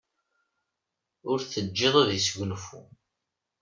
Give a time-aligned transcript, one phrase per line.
[1.31, 2.81] Ur t-teǧǧi ad yesgunfu.